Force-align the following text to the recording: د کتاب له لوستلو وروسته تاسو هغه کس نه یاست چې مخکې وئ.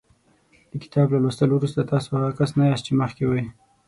د 0.71 0.73
کتاب 0.83 1.07
له 1.13 1.19
لوستلو 1.23 1.53
وروسته 1.57 1.89
تاسو 1.91 2.07
هغه 2.17 2.31
کس 2.37 2.51
نه 2.57 2.63
یاست 2.69 2.83
چې 2.87 2.93
مخکې 3.01 3.23
وئ. 3.27 3.43